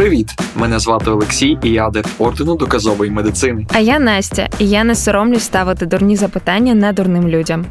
Привіт! 0.00 0.34
Мене 0.56 0.78
звати 0.78 1.10
Олексій, 1.10 1.58
і 1.62 1.70
я 1.70 1.86
адепт 1.86 2.08
ордену 2.18 2.56
доказової 2.56 3.10
медицини. 3.10 3.66
А 3.72 3.78
я 3.78 3.98
Настя, 3.98 4.48
і 4.58 4.68
я 4.68 4.84
не 4.84 4.94
соромлюсь 4.94 5.42
ставити 5.42 5.86
дурні 5.86 6.16
запитання 6.16 6.74
недурним 6.74 7.28
людям. 7.28 7.66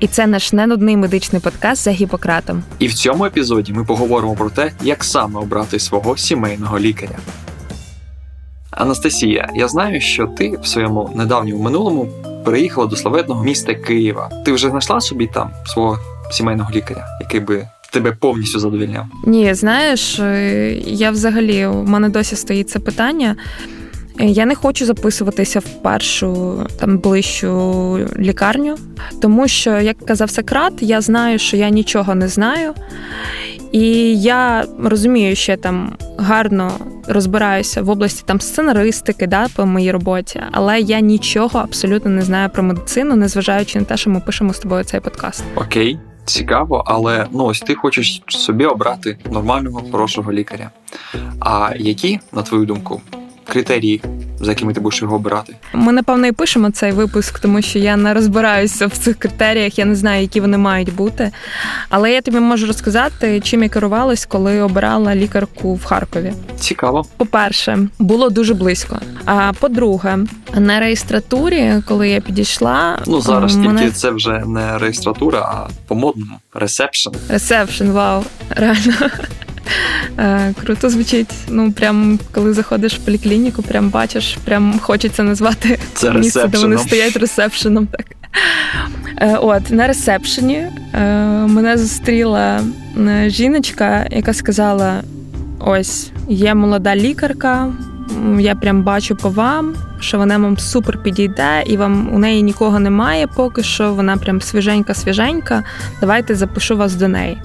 І 0.00 0.06
це 0.06 0.26
наш 0.26 0.52
ненудний 0.52 0.96
медичний 0.96 1.42
подкаст 1.42 1.84
за 1.84 1.90
Гіппократом. 1.90 2.62
І 2.78 2.86
в 2.86 2.94
цьому 2.94 3.24
епізоді 3.24 3.72
ми 3.72 3.84
поговоримо 3.84 4.34
про 4.34 4.50
те, 4.50 4.72
як 4.82 5.04
саме 5.04 5.40
обрати 5.40 5.78
свого 5.78 6.16
сімейного 6.16 6.78
лікаря. 6.78 7.18
Анастасія, 8.70 9.48
я 9.54 9.68
знаю, 9.68 10.00
що 10.00 10.26
ти 10.26 10.58
в 10.62 10.66
своєму 10.66 11.10
недавньому 11.16 11.62
минулому 11.62 12.08
переїхала 12.44 12.86
до 12.86 12.96
славетного 12.96 13.44
міста 13.44 13.74
Києва. 13.74 14.30
Ти 14.44 14.52
вже 14.52 14.68
знайшла 14.70 15.00
собі 15.00 15.26
там 15.26 15.50
свого 15.66 15.98
сімейного 16.30 16.70
лікаря, 16.70 17.06
який 17.20 17.40
би 17.40 17.68
тебе 17.90 18.12
повністю 18.12 18.58
задовільняв? 18.58 19.06
Ні, 19.26 19.54
знаєш, 19.54 20.18
е, 20.18 20.72
я 20.86 21.10
взагалі 21.10 21.66
у 21.66 21.84
мене 21.84 22.08
досі 22.08 22.36
стоїть 22.36 22.70
це 22.70 22.78
питання. 22.78 23.36
Я 24.20 24.46
не 24.46 24.54
хочу 24.54 24.86
записуватися 24.86 25.58
в 25.58 25.82
першу 25.82 26.56
там 26.80 26.98
ближчу 26.98 27.98
лікарню, 28.18 28.76
тому 29.22 29.48
що, 29.48 29.80
як 29.80 29.98
казав 29.98 30.30
Сократ, 30.30 30.72
я 30.80 31.00
знаю, 31.00 31.38
що 31.38 31.56
я 31.56 31.68
нічого 31.68 32.14
не 32.14 32.28
знаю, 32.28 32.74
і 33.72 34.20
я 34.20 34.64
розумію, 34.82 35.36
що 35.36 35.52
я 35.52 35.58
там 35.58 35.96
гарно 36.18 36.72
розбираюся 37.08 37.82
в 37.82 37.90
області 37.90 38.22
там 38.26 38.40
сценаристики, 38.40 39.26
да, 39.26 39.46
по 39.56 39.66
моїй 39.66 39.92
роботі, 39.92 40.42
але 40.52 40.80
я 40.80 41.00
нічого 41.00 41.58
абсолютно 41.58 42.10
не 42.10 42.22
знаю 42.22 42.50
про 42.50 42.62
медицину, 42.62 43.16
незважаючи 43.16 43.78
на 43.78 43.84
те, 43.84 43.96
що 43.96 44.10
ми 44.10 44.20
пишемо 44.20 44.52
з 44.52 44.58
тобою 44.58 44.84
цей 44.84 45.00
подкаст. 45.00 45.44
Окей, 45.54 45.98
цікаво, 46.28 46.84
але 46.86 47.26
ну 47.32 47.44
ось 47.44 47.60
ти 47.60 47.74
хочеш 47.74 48.22
собі 48.28 48.64
обрати 48.64 49.18
нормального, 49.30 49.82
хорошого 49.92 50.32
лікаря. 50.32 50.70
А 51.40 51.72
які, 51.76 52.20
на 52.32 52.42
твою 52.42 52.66
думку, 52.66 53.00
критерії, 53.48 54.02
за 54.40 54.50
якими 54.50 54.72
ти 54.72 54.80
будеш 54.80 55.02
його 55.02 55.16
обирати? 55.16 55.56
Ми 55.72 55.92
напевно 55.92 56.26
і 56.26 56.32
пишемо 56.32 56.70
цей 56.70 56.92
випуск, 56.92 57.38
тому 57.38 57.62
що 57.62 57.78
я 57.78 57.96
не 57.96 58.14
розбираюся 58.14 58.86
в 58.86 58.90
цих 58.90 59.18
критеріях, 59.18 59.78
я 59.78 59.84
не 59.84 59.94
знаю, 59.94 60.22
які 60.22 60.40
вони 60.40 60.58
мають 60.58 60.94
бути. 60.94 61.30
Але 61.88 62.12
я 62.12 62.20
тобі 62.20 62.40
можу 62.40 62.66
розказати, 62.66 63.40
чим 63.40 63.62
я 63.62 63.68
керувалась, 63.68 64.26
коли 64.26 64.62
обирала 64.62 65.14
лікарку 65.14 65.74
в 65.74 65.84
Харкові. 65.84 66.32
Цікаво. 66.60 67.04
По-перше, 67.16 67.88
було 67.98 68.30
дуже 68.30 68.54
близько. 68.54 69.00
А 69.24 69.52
по-друге, 69.60 70.18
на 70.54 70.80
реєстратурі, 70.80 71.74
коли 71.86 72.08
я 72.08 72.20
підійшла, 72.20 72.98
ну 73.06 73.20
зараз 73.20 73.56
мене... 73.56 73.80
тільки 73.80 73.92
це 73.92 74.10
вже 74.10 74.42
не 74.46 74.78
реєстратура, 74.78 75.38
а 75.40 75.68
по 75.88 75.94
модному 75.94 76.38
ресепшн. 76.54 77.10
Ресепшн, 77.28 77.90
вау, 77.90 78.24
реально. 78.50 78.94
Е, 80.18 80.54
круто 80.64 80.90
звучить. 80.90 81.34
Ну, 81.48 81.72
прям 81.72 82.18
коли 82.32 82.52
заходиш 82.52 82.94
в 82.94 82.98
поліклініку, 82.98 83.62
прям 83.62 83.88
бачиш, 83.88 84.38
прям 84.44 84.78
хочеться 84.82 85.22
назвати 85.22 85.78
Це 85.94 86.12
місце, 86.12 86.46
де 86.48 86.58
вони 86.58 86.78
стоять 86.78 87.16
ресепшеном. 87.16 87.86
Так. 87.86 88.06
Е, 89.16 89.36
от, 89.36 89.70
на 89.70 89.86
ресепшені 89.86 90.56
е, 90.56 90.70
мене 91.46 91.78
зустріла 91.78 92.60
жіночка, 93.26 94.06
яка 94.10 94.34
сказала: 94.34 95.02
ось, 95.58 96.10
є 96.28 96.54
молода 96.54 96.96
лікарка, 96.96 97.72
я 98.38 98.54
прям 98.54 98.82
бачу 98.82 99.16
по 99.16 99.30
вам, 99.30 99.74
що 100.00 100.18
вона 100.18 100.38
вам 100.38 100.58
супер 100.58 101.02
підійде, 101.02 101.62
і 101.66 101.76
вам 101.76 102.14
у 102.14 102.18
неї 102.18 102.42
нікого 102.42 102.78
немає 102.78 103.26
поки 103.26 103.62
що. 103.62 103.94
Вона 103.94 104.16
прям 104.16 104.40
свіженька-свіженька. 104.40 105.62
Давайте 106.00 106.34
запишу 106.34 106.76
вас 106.76 106.94
до 106.94 107.08
неї. 107.08 107.38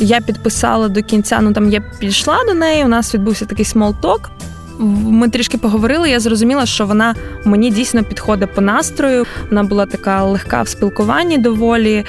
Я 0.00 0.20
підписала 0.20 0.88
до 0.88 1.02
кінця, 1.02 1.40
ну 1.40 1.52
там 1.52 1.70
я 1.70 1.80
підійшла 1.80 2.44
до 2.46 2.54
неї. 2.54 2.84
У 2.84 2.88
нас 2.88 3.14
відбувся 3.14 3.44
такий 3.44 3.64
small 3.64 3.97
talk. 3.97 4.30
Ми 4.80 5.28
трішки 5.28 5.58
поговорили. 5.58 6.10
Я 6.10 6.20
зрозуміла, 6.20 6.66
що 6.66 6.86
вона 6.86 7.14
мені 7.44 7.70
дійсно 7.70 8.04
підходить 8.04 8.54
по 8.54 8.60
настрою. 8.60 9.24
Вона 9.50 9.62
була 9.62 9.86
така 9.86 10.24
легка 10.24 10.62
в 10.62 10.68
спілкуванні 10.68 11.38
доволі. 11.38 12.04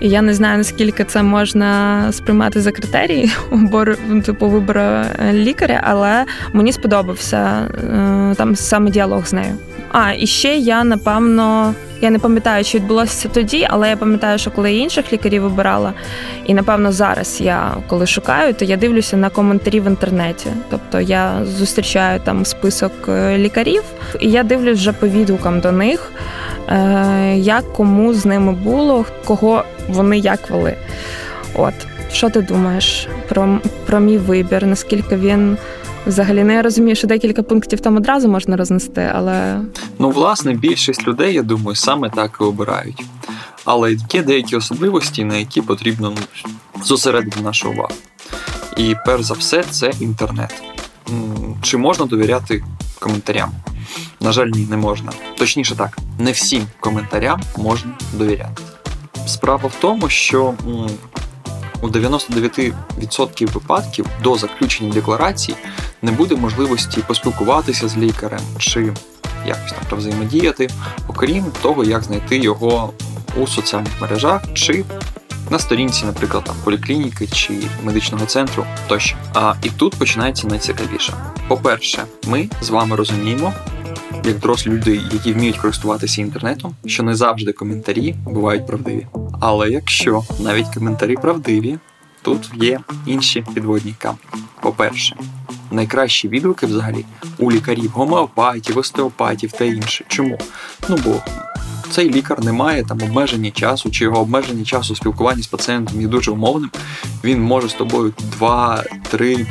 І 0.00 0.08
Я 0.08 0.22
не 0.22 0.34
знаю 0.34 0.58
наскільки 0.58 1.04
це 1.04 1.22
можна 1.22 2.12
сприймати 2.12 2.60
за 2.60 2.72
критерії 2.72 3.30
типу 4.24 4.48
вибору 4.48 4.80
е, 4.80 5.06
лікаря, 5.32 5.80
але 5.86 6.24
мені 6.52 6.72
сподобався 6.72 7.38
е, 7.38 8.34
там 8.36 8.56
саме 8.56 8.90
діалог 8.90 9.26
з 9.26 9.32
нею. 9.32 9.54
А 9.92 10.12
і 10.12 10.26
ще 10.26 10.56
я 10.56 10.84
напевно. 10.84 11.74
Я 12.02 12.10
не 12.10 12.18
пам'ятаю, 12.18 12.64
чи 12.64 12.78
відбулося 12.78 13.28
тоді, 13.28 13.66
але 13.70 13.88
я 13.88 13.96
пам'ятаю, 13.96 14.38
що 14.38 14.50
коли 14.50 14.72
я 14.72 14.82
інших 14.82 15.12
лікарів 15.12 15.42
вибирала, 15.42 15.92
і 16.46 16.54
напевно 16.54 16.92
зараз 16.92 17.40
я 17.40 17.76
коли 17.86 18.06
шукаю, 18.06 18.54
то 18.54 18.64
я 18.64 18.76
дивлюся 18.76 19.16
на 19.16 19.30
коментарі 19.30 19.80
в 19.80 19.86
інтернеті. 19.86 20.46
Тобто 20.70 21.00
я 21.00 21.44
зустрічаю 21.44 22.20
там 22.24 22.44
список 22.44 22.92
е, 23.08 23.38
лікарів, 23.38 23.82
і 24.20 24.30
я 24.30 24.42
дивлюсь 24.42 24.78
вже 24.78 24.92
по 24.92 25.08
відгукам 25.08 25.60
до 25.60 25.72
них, 25.72 26.12
е, 26.68 27.34
як 27.36 27.72
кому 27.72 28.14
з 28.14 28.26
ними 28.26 28.52
було, 28.52 29.04
кого 29.24 29.64
вони 29.88 30.18
як 30.18 30.50
вели. 30.50 30.74
От 31.54 31.74
що 32.12 32.30
ти 32.30 32.40
думаєш 32.40 33.08
про, 33.28 33.58
про 33.86 34.00
мій 34.00 34.18
вибір? 34.18 34.66
Наскільки 34.66 35.16
він 35.16 35.56
Взагалі, 36.06 36.44
ну 36.44 36.52
я 36.52 36.62
розумію, 36.62 36.96
що 36.96 37.06
декілька 37.06 37.42
пунктів 37.42 37.80
там 37.80 37.96
одразу 37.96 38.28
можна 38.28 38.56
рознести, 38.56 39.10
але 39.14 39.60
ну 39.98 40.10
власне 40.10 40.54
більшість 40.54 41.08
людей, 41.08 41.34
я 41.34 41.42
думаю, 41.42 41.76
саме 41.76 42.10
так 42.10 42.38
і 42.40 42.44
обирають. 42.44 43.04
Але 43.64 43.96
є 44.12 44.22
деякі 44.22 44.56
особливості, 44.56 45.24
на 45.24 45.36
які 45.36 45.62
потрібно 45.62 46.12
ну, 46.16 46.52
зосередити 46.84 47.40
нашу 47.40 47.70
увагу. 47.70 47.94
І 48.76 48.94
перш 49.06 49.22
за 49.22 49.34
все, 49.34 49.62
це 49.62 49.92
інтернет. 50.00 50.62
Чи 51.62 51.76
можна 51.76 52.06
довіряти 52.06 52.64
коментарям? 52.98 53.50
На 54.20 54.32
жаль, 54.32 54.46
ні, 54.46 54.66
не 54.70 54.76
можна. 54.76 55.12
Точніше 55.38 55.76
так, 55.76 55.98
не 56.18 56.32
всім 56.32 56.66
коментарям 56.80 57.40
можна 57.56 57.90
довіряти. 58.12 58.62
Справа 59.26 59.68
в 59.68 59.74
тому, 59.80 60.08
що 60.08 60.54
у 61.82 61.88
99% 61.88 63.52
випадків 63.52 64.06
до 64.22 64.36
заключення 64.36 64.92
декларації 64.92 65.56
не 66.02 66.12
буде 66.12 66.36
можливості 66.36 67.02
поспілкуватися 67.06 67.88
з 67.88 67.96
лікарем 67.96 68.40
чи 68.58 68.92
якось 69.46 69.72
там 69.90 69.98
взаємодіяти, 69.98 70.70
окрім 71.08 71.44
того, 71.62 71.84
як 71.84 72.02
знайти 72.02 72.38
його 72.38 72.92
у 73.36 73.46
соціальних 73.46 74.00
мережах 74.00 74.42
чи 74.54 74.84
на 75.50 75.58
сторінці, 75.58 76.04
наприклад, 76.04 76.44
там 76.44 76.56
поліклініки 76.64 77.26
чи 77.26 77.54
медичного 77.84 78.26
центру 78.26 78.64
тощо. 78.88 79.16
А 79.34 79.54
і 79.62 79.70
тут 79.70 79.94
починається 79.94 80.46
найцікавіше. 80.46 81.12
По-перше, 81.48 82.04
ми 82.26 82.48
з 82.60 82.70
вами 82.70 82.96
розуміємо, 82.96 83.52
як 84.24 84.38
дорослі 84.38 84.70
люди, 84.70 85.00
які 85.12 85.32
вміють 85.32 85.58
користуватися 85.58 86.20
інтернетом, 86.20 86.74
що 86.86 87.02
не 87.02 87.14
завжди 87.14 87.52
коментарі 87.52 88.14
бувають 88.24 88.66
правдиві. 88.66 89.06
Але 89.40 89.70
якщо 89.70 90.22
навіть 90.40 90.74
коментарі 90.74 91.14
правдиві, 91.14 91.78
тут 92.22 92.50
є 92.54 92.80
інші 93.06 93.44
підводні 93.54 93.94
камні. 93.98 94.18
По-перше, 94.60 95.16
найкращі 95.70 96.28
відгуки 96.28 96.66
взагалі 96.66 97.04
у 97.38 97.52
лікарів, 97.52 97.90
гомеопатів, 97.90 98.78
остеопатів 98.78 99.52
та 99.52 99.64
інше. 99.64 100.04
Чому? 100.08 100.38
Ну 100.88 100.98
бо 101.04 101.14
цей 101.90 102.10
лікар 102.12 102.44
не 102.44 102.52
має 102.52 102.84
там 102.84 103.02
обмеження 103.02 103.50
часу, 103.50 103.90
чи 103.90 104.04
його 104.04 104.20
обмеження 104.20 104.64
часу 104.64 104.96
спілкування 104.96 105.42
з 105.42 105.46
пацієнтом 105.46 106.00
є 106.00 106.06
дуже 106.06 106.30
умовним. 106.30 106.70
Він 107.24 107.42
може 107.42 107.68
з 107.68 107.74
тобою 107.74 108.12
2-3 108.40 109.46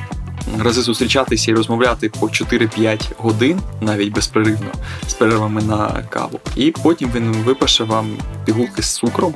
рази 0.59 0.81
зустрічатися 0.81 1.52
і 1.52 1.53
розмовляти 1.53 2.09
по 2.09 2.25
4-5 2.25 3.12
годин, 3.18 3.59
навіть 3.81 4.13
безперервно, 4.13 4.72
з 5.07 5.13
перервами 5.13 5.62
на 5.62 6.03
каву. 6.09 6.40
І 6.56 6.72
потім 6.84 7.12
він 7.16 7.31
випише 7.31 7.84
вам 7.84 8.18
пігулки 8.46 8.81
з 8.81 8.96
цукром. 8.96 9.34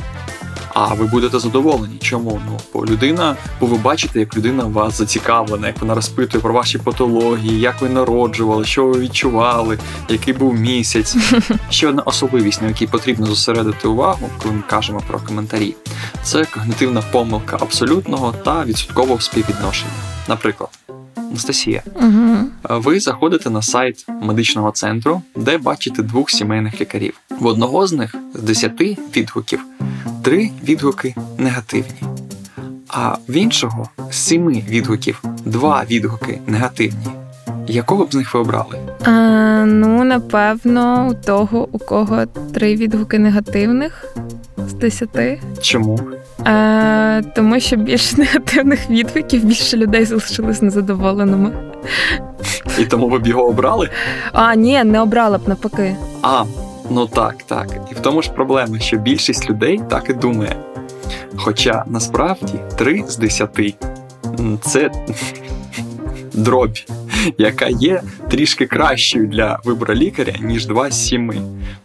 А 0.74 0.94
ви 0.94 1.06
будете 1.06 1.40
задоволені. 1.40 1.98
Чому? 2.02 2.42
Ну, 2.46 2.60
бо 2.74 2.86
людина, 2.86 3.36
бо 3.60 3.66
ви 3.66 3.78
бачите, 3.78 4.20
як 4.20 4.38
людина 4.38 4.64
вас 4.64 4.98
зацікавлена, 4.98 5.68
як 5.68 5.82
вона 5.82 5.96
розпитує 5.96 6.42
про 6.42 6.54
ваші 6.54 6.78
патології, 6.78 7.60
як 7.60 7.82
ви 7.82 7.90
народжували, 7.90 8.66
що 8.66 8.86
ви 8.86 9.00
відчували, 9.00 9.80
який 10.10 10.34
був 10.34 10.54
місяць. 10.54 11.16
Ще 11.70 11.88
одна 11.88 12.02
особливість, 12.02 12.62
на 12.62 12.68
якій 12.68 12.88
потрібно 12.88 13.26
зосередити 13.26 13.88
увагу, 13.88 14.30
коли 14.44 14.56
ми 14.56 14.64
кажемо 14.68 15.02
про 15.08 15.20
коментарі, 15.20 15.76
це 16.24 16.46
когнитивна 16.46 17.02
помилка 17.12 17.58
абсолютного 17.62 18.32
та 18.32 18.64
відсоткового 18.64 19.20
співвідношення. 19.20 19.92
Наприклад. 20.28 20.70
Анастасія, 21.34 21.84
угу. 21.96 22.36
ви 22.70 23.00
заходите 23.00 23.50
на 23.50 23.62
сайт 23.62 24.06
медичного 24.22 24.72
центру, 24.72 25.22
де 25.36 25.58
бачите 25.58 26.04
двох 26.04 26.30
сімейних 26.30 26.82
лікарів. 26.82 27.20
В 27.40 27.46
одного 27.46 27.88
з 27.88 27.94
них 27.94 28.16
з 28.34 28.42
десяти 28.42 28.98
відгуків 29.18 29.60
три 30.22 30.50
відгуки 30.64 31.16
негативні, 31.38 32.02
а 32.88 33.16
в 33.30 33.34
іншого 33.34 33.90
з 34.12 34.16
семи 34.16 34.64
відгуків 34.70 35.24
два 35.46 35.86
відгуки 35.92 36.40
негативні. 36.48 37.08
Якого 37.68 38.06
б 38.06 38.12
з 38.12 38.16
них 38.16 38.34
ви 38.34 38.40
обрали? 38.40 38.80
А, 39.04 39.10
Ну, 39.66 40.04
напевно, 40.04 41.08
у 41.08 41.26
того, 41.26 41.70
у 41.72 41.80
кого 41.80 42.26
три 42.54 42.76
відгуки 42.76 43.20
негативних 43.20 44.16
з 44.68 44.74
десяти. 44.74 45.42
Чому? 45.62 46.00
Е, 46.48 47.22
Тому 47.36 47.60
що 47.60 47.76
більше 47.76 48.18
негативних 48.18 48.90
відгуків, 48.90 49.46
більше 49.46 49.78
людей 49.78 50.06
залишились 50.06 50.62
незадоволеними. 50.62 51.52
І 52.80 52.86
тому 52.86 53.10
ви 53.10 53.20
б 53.20 53.28
його 53.28 53.44
обрали? 53.48 53.90
А, 54.32 54.56
ні, 54.56 54.84
не 54.84 55.00
обрала 55.02 55.38
б 55.38 55.48
навпаки. 55.48 55.96
А, 56.22 56.44
ну 56.90 57.08
так, 57.08 57.36
так. 57.44 57.68
І 57.92 57.96
в 57.96 58.00
тому 58.00 58.22
ж 58.22 58.32
проблема, 58.32 58.80
що 58.80 58.98
більшість 58.98 59.50
людей 59.50 59.82
так 59.90 60.10
і 60.10 60.14
думає. 60.14 60.56
Хоча 61.36 61.84
насправді 61.88 62.54
3 62.78 63.04
з 63.08 63.18
10 63.18 63.76
це 64.62 64.92
дробь, 66.34 66.78
яка 67.38 67.68
є 67.68 68.02
трішки 68.30 68.66
кращою 68.66 69.28
для 69.28 69.60
вибору 69.64 69.94
лікаря, 69.94 70.34
ніж 70.42 70.66
2 70.66 70.92
з 70.92 71.08
7. 71.08 71.34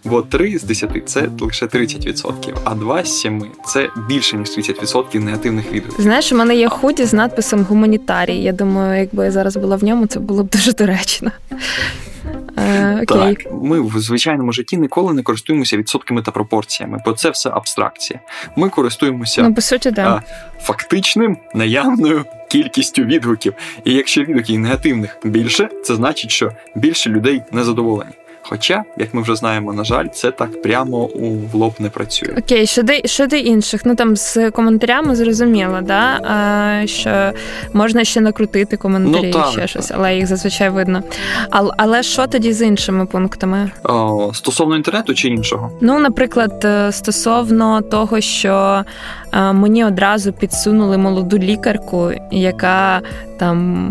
Бо 0.04 0.22
3 0.22 0.58
з 0.58 0.62
10 0.62 0.90
це 1.06 1.28
лише 1.40 1.66
30%, 1.66 2.56
а 2.64 2.74
2 2.74 3.04
з 3.04 3.20
7 3.20 3.44
це 3.66 3.88
більше, 4.08 4.36
ніж 4.36 4.48
30% 4.48 5.18
негативних 5.18 5.72
відгуків. 5.72 6.04
Знаєш, 6.04 6.32
у 6.32 6.36
мене 6.36 6.56
є 6.56 6.68
худі 6.68 7.04
з 7.04 7.12
надписом 7.12 7.64
гуманітарій. 7.64 8.36
Я 8.36 8.52
думаю, 8.52 9.00
якби 9.00 9.24
я 9.24 9.30
зараз 9.30 9.56
була 9.56 9.76
в 9.76 9.84
ньому, 9.84 10.06
це 10.06 10.20
було 10.20 10.44
б 10.44 10.48
дуже 10.48 10.72
доречно. 10.72 11.30
Е, 12.56 12.94
окей. 13.02 13.34
Так, 13.34 13.52
ми 13.62 13.80
в 13.80 13.98
звичайному 13.98 14.52
житті 14.52 14.76
ніколи 14.76 15.14
не 15.14 15.22
користуємося 15.22 15.76
відсотками 15.76 16.22
та 16.22 16.30
пропорціями, 16.30 17.02
бо 17.04 17.12
це 17.12 17.30
все 17.30 17.50
абстракція. 17.50 18.20
Ми 18.56 18.68
користуємося 18.68 19.42
ну, 19.42 19.54
по 19.54 19.60
суті, 19.60 19.90
да. 19.90 20.22
фактичним 20.60 21.36
наявною 21.54 22.24
кількістю 22.48 23.02
відгуків. 23.02 23.54
І 23.84 23.94
якщо 23.94 24.22
відгуків 24.22 24.58
негативних 24.58 25.18
більше, 25.24 25.68
це 25.84 25.94
значить, 25.94 26.30
що 26.30 26.52
більше 26.74 27.10
людей 27.10 27.42
незадоволені. 27.52 28.12
Хоча, 28.48 28.84
як 28.98 29.14
ми 29.14 29.22
вже 29.22 29.36
знаємо, 29.36 29.72
на 29.72 29.84
жаль, 29.84 30.06
це 30.12 30.30
так 30.30 30.62
прямо 30.62 31.04
у 31.04 31.36
лоб 31.54 31.74
не 31.78 31.90
працює. 31.90 32.34
Окей, 32.38 32.66
щодо 32.66 32.92
щодо 33.04 33.36
інших, 33.36 33.80
ну 33.84 33.94
там 33.94 34.16
з 34.16 34.50
коментарями 34.50 35.16
зрозуміло, 35.16 35.78
да? 35.82 36.02
А, 36.02 36.86
що 36.86 37.32
можна 37.72 38.04
ще 38.04 38.20
накрутити 38.20 38.76
коментарі, 38.76 39.26
ну, 39.26 39.32
так, 39.32 39.46
ще 39.46 39.60
так. 39.60 39.68
щось, 39.68 39.90
але 39.94 40.16
їх 40.16 40.26
зазвичай 40.26 40.70
видно. 40.70 41.02
Але, 41.50 41.72
але 41.76 42.02
що 42.02 42.26
тоді 42.26 42.52
з 42.52 42.62
іншими 42.66 43.06
пунктами? 43.06 43.70
О, 43.84 44.30
Стосовно 44.34 44.76
інтернету 44.76 45.14
чи 45.14 45.28
іншого? 45.28 45.70
Ну, 45.80 45.98
наприклад, 45.98 46.64
е, 46.64 46.92
стосовно 46.92 47.80
того, 47.82 48.20
що 48.20 48.84
мені 49.32 49.84
одразу 49.84 50.32
підсунули 50.32 50.98
молоду 50.98 51.38
лікарку, 51.38 52.12
яка 52.30 53.02
там 53.38 53.90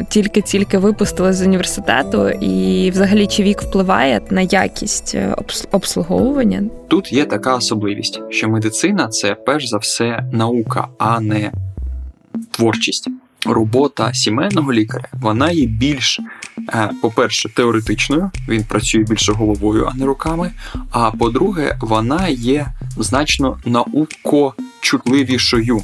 е, 0.00 0.06
тільки-тільки 0.08 0.78
випустили 0.78 1.32
з 1.32 1.42
університету, 1.42 2.28
і 2.28 2.90
взагалі 2.90 3.26
чи 3.26 3.42
вік 3.42 3.62
впливає 3.62 4.20
на 4.30 4.40
якість 4.40 5.14
е, 5.14 5.34
обслуговування? 5.72 6.62
Тут 6.88 7.12
є 7.12 7.24
така 7.24 7.56
особливість, 7.56 8.20
що 8.30 8.48
медицина 8.48 9.08
це 9.08 9.34
перш 9.34 9.68
за 9.68 9.76
все 9.76 10.24
наука, 10.32 10.88
а 10.98 11.20
не 11.20 11.52
творчість. 12.50 13.08
Робота 13.46 14.14
сімейного 14.14 14.72
лікаря 14.72 15.08
вона 15.12 15.50
є 15.50 15.66
більш, 15.66 16.20
е, 16.74 16.90
по-перше, 17.02 17.48
теоретичною, 17.48 18.30
він 18.48 18.64
працює 18.64 19.02
більше 19.02 19.32
головою, 19.32 19.90
а 19.92 19.96
не 19.96 20.06
руками. 20.06 20.50
А 20.90 21.10
по-друге, 21.10 21.76
вона 21.80 22.28
є 22.28 22.66
значно 22.96 23.58
наукочутливішою. 23.64 25.82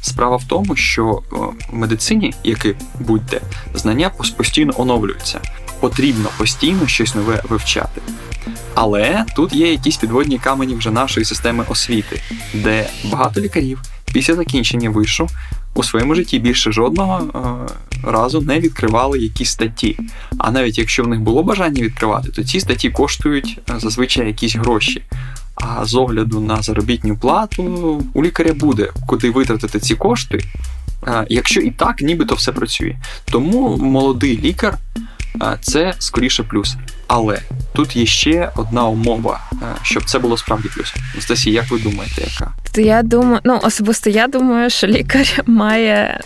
Справа 0.00 0.36
в 0.36 0.44
тому, 0.44 0.76
що 0.76 1.22
в 1.30 1.54
медицині, 1.72 2.34
як 2.44 2.64
і 2.64 2.74
будь-де, 3.00 3.40
знання 3.74 4.10
постійно 4.36 4.72
оновлюються. 4.76 5.40
Потрібно 5.80 6.28
постійно 6.38 6.86
щось 6.86 7.14
нове 7.14 7.42
вивчати. 7.48 8.00
Але 8.74 9.24
тут 9.36 9.52
є 9.52 9.70
якісь 9.70 9.96
підводні 9.96 10.38
камені 10.38 10.74
вже 10.74 10.90
нашої 10.90 11.26
системи 11.26 11.64
освіти, 11.68 12.22
де 12.54 12.90
багато 13.04 13.40
лікарів 13.40 13.82
після 14.12 14.34
закінчення 14.34 14.90
вишу 14.90 15.28
у 15.74 15.82
своєму 15.82 16.14
житті 16.14 16.38
більше 16.38 16.72
жодного 16.72 17.22
е, 17.22 17.28
разу 18.10 18.40
не 18.40 18.60
відкривали 18.60 19.18
якісь 19.18 19.50
статті. 19.50 19.98
А 20.38 20.50
навіть 20.50 20.78
якщо 20.78 21.02
в 21.02 21.08
них 21.08 21.20
було 21.20 21.42
бажання 21.42 21.82
відкривати, 21.82 22.28
то 22.28 22.44
ці 22.44 22.60
статті 22.60 22.90
коштують 22.90 23.58
е, 23.70 23.80
зазвичай 23.80 24.26
якісь 24.26 24.56
гроші. 24.56 25.02
А 25.60 25.84
з 25.84 25.94
огляду 25.94 26.40
на 26.40 26.62
заробітну 26.62 27.16
плату 27.16 27.62
у 28.14 28.24
лікаря 28.24 28.52
буде 28.52 28.90
куди 29.06 29.30
витратити 29.30 29.80
ці 29.80 29.94
кошти, 29.94 30.40
якщо 31.28 31.60
і 31.60 31.70
так, 31.70 32.00
нібито 32.00 32.34
все 32.34 32.52
працює. 32.52 32.96
Тому 33.24 33.76
молодий 33.76 34.38
лікар 34.38 34.78
це 35.60 35.94
скоріше 35.98 36.42
плюс. 36.42 36.76
Але 37.12 37.40
тут 37.72 37.96
є 37.96 38.06
ще 38.06 38.50
одна 38.56 38.86
умова, 38.86 39.40
щоб 39.82 40.04
це 40.04 40.18
було 40.18 40.36
справді 40.36 40.68
плюс. 40.74 40.94
Стасі, 41.18 41.50
як 41.50 41.70
ви 41.70 41.78
думаєте, 41.78 42.22
яка? 42.34 42.52
То 42.72 42.80
я 42.80 43.02
думаю, 43.02 43.40
ну 43.44 43.60
особисто 43.62 44.10
я 44.10 44.26
думаю, 44.26 44.70
що 44.70 44.86
лікар 44.86 45.26
має 45.46 46.20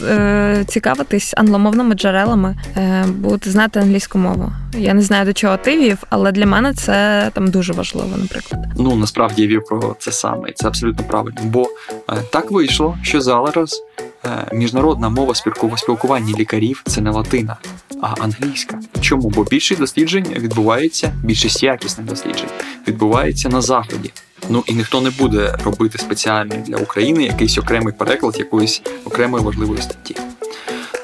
е, 0.00 0.64
цікавитись 0.68 1.34
англомовними 1.36 1.94
джерелами, 1.94 2.56
е, 2.76 3.04
бути 3.06 3.50
знати 3.50 3.80
англійську 3.80 4.18
мову. 4.18 4.52
Я 4.78 4.94
не 4.94 5.02
знаю 5.02 5.24
до 5.24 5.32
чого 5.32 5.56
ти 5.56 5.78
вів, 5.78 5.98
але 6.10 6.32
для 6.32 6.46
мене 6.46 6.74
це 6.74 7.30
там 7.34 7.50
дуже 7.50 7.72
важливо, 7.72 8.16
наприклад. 8.16 8.64
Ну 8.78 8.96
насправді 8.96 9.42
я 9.42 9.48
вів 9.48 9.64
про 9.64 9.96
це 9.98 10.12
саме, 10.12 10.48
і 10.48 10.52
це 10.52 10.68
абсолютно 10.68 11.04
правильно. 11.04 11.40
Бо 11.44 11.68
е, 12.10 12.16
так 12.32 12.50
вийшло, 12.50 12.98
що 13.02 13.20
зараз 13.20 13.82
е, 14.24 14.28
міжнародна 14.52 15.08
мова 15.08 15.34
спілкування 15.76 16.34
лікарів 16.38 16.82
це 16.86 17.00
не 17.00 17.10
латина, 17.10 17.56
а 18.02 18.14
англійська. 18.20 18.80
Чому? 19.00 19.28
Бо 19.28 19.44
більшість 19.44 19.80
досліджень 19.80 20.26
відбувається, 20.38 21.12
більшість 21.24 21.62
якісних 21.62 22.06
досліджень 22.06 22.48
відбувається 22.88 23.48
на 23.48 23.60
заході. 23.60 24.12
Ну 24.48 24.64
і 24.66 24.74
ніхто 24.74 25.00
не 25.00 25.10
буде 25.10 25.58
робити 25.64 25.98
спеціальний 25.98 26.58
для 26.58 26.76
України 26.76 27.24
якийсь 27.24 27.58
окремий 27.58 27.94
переклад 27.94 28.38
якоїсь 28.38 28.82
окремої 29.04 29.44
важливої 29.44 29.82
статті. 29.82 30.16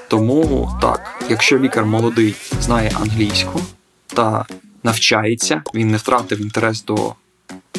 Тому 0.08 0.70
так, 0.80 1.24
якщо 1.30 1.58
лікар 1.58 1.84
молодий 1.86 2.34
знає 2.60 2.92
англійську 3.00 3.60
та 4.06 4.46
навчається, 4.82 5.62
він 5.74 5.90
не 5.90 5.96
втратив 5.96 6.40
інтерес 6.40 6.84
до 6.84 7.14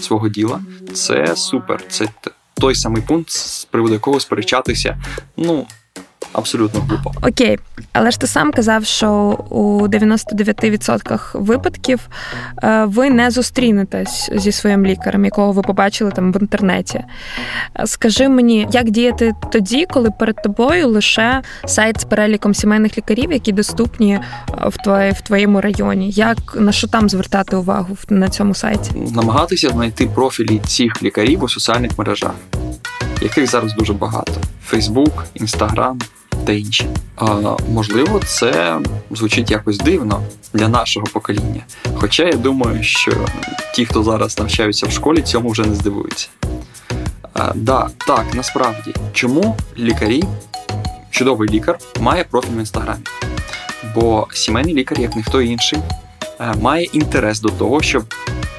свого 0.01 0.30
діла, 0.30 0.62
це 0.94 1.36
супер. 1.36 1.83
Це 1.89 2.07
той 2.54 2.75
самий 2.75 3.01
пункт, 3.01 3.30
з 3.30 3.65
приводу 3.65 3.94
якого 3.94 4.19
сперечатися. 4.19 4.98
Ну 5.38 5.68
абсолютно 6.33 6.80
глупо. 6.81 7.12
Окей, 7.21 7.59
але 7.94 8.12
ж 8.12 8.19
ти 8.19 8.27
сам 8.27 8.51
казав, 8.51 8.85
що 8.85 9.12
у 9.50 9.88
99% 9.88 11.19
випадків 11.33 12.00
е, 12.63 12.85
ви 12.85 13.09
не 13.09 13.31
зустрінетесь 13.31 14.30
зі 14.35 14.51
своїм 14.51 14.85
лікарем, 14.85 15.25
якого 15.25 15.51
ви 15.51 15.62
побачили 15.62 16.12
там 16.12 16.31
в 16.31 16.41
інтернеті. 16.41 17.03
Скажи 17.85 18.30
мені, 18.30 18.68
як 18.71 18.89
діяти 18.89 19.33
тоді, 19.51 19.85
коли 19.89 20.12
перед 20.12 20.35
тобою 20.44 20.88
лише 20.88 21.41
сайт 21.65 22.01
з 22.01 22.03
переліком 22.03 22.53
сімейних 22.53 22.97
лікарів, 22.97 23.31
які 23.31 23.51
доступні 23.51 24.13
е, 24.13 24.21
в 24.67 24.77
твої, 24.77 25.12
в 25.12 25.22
твоєму 25.22 25.62
районі? 25.62 26.10
Як 26.10 26.38
на 26.55 26.72
що 26.72 26.88
там 26.88 27.10
звертати 27.10 27.55
увагу 27.55 27.98
на 28.10 28.29
цьому 28.29 28.55
сайті? 28.55 28.91
Намагатися 29.15 29.69
знайти 29.69 30.08
профілі 30.08 30.62
цих 30.67 31.03
лікарів 31.03 31.43
у 31.43 31.50
соціальних 31.50 31.98
мережах, 31.98 32.36
яких 33.22 33.50
зараз 33.50 33.74
дуже 33.74 33.93
багато: 33.93 34.34
Фейсбук, 34.65 35.25
Інстаграм 35.34 36.00
та 36.45 36.53
інші. 36.53 36.85
Можливо, 37.69 38.21
це 38.25 38.79
звучить 39.12 39.51
якось 39.51 39.77
дивно 39.77 40.21
для 40.53 40.67
нашого 40.67 41.05
покоління. 41.13 41.62
Хоча 41.95 42.23
я 42.23 42.33
думаю, 42.33 42.83
що 42.83 43.12
ті, 43.75 43.85
хто 43.85 44.03
зараз 44.03 44.39
навчаються 44.39 44.88
в 44.88 44.91
школі, 44.91 45.21
цьому 45.21 45.50
вже 45.50 45.65
не 45.65 45.75
здивуються. 45.75 46.27
Да, 47.55 47.89
Так, 48.07 48.25
насправді, 48.33 48.93
чому 49.13 49.57
лікарі, 49.77 50.23
чудовий 51.09 51.50
лікар, 51.50 51.77
має 52.00 52.23
профіль 52.23 52.55
в 52.55 52.59
інстаграмі? 52.59 53.01
Бо 53.95 54.27
сімейний 54.33 54.73
лікар, 54.73 55.00
як 55.00 55.15
ніхто 55.15 55.41
інший, 55.41 55.79
е, 56.39 56.53
має 56.62 56.83
інтерес 56.83 57.41
до 57.41 57.50
того, 57.50 57.81
щоб 57.81 58.03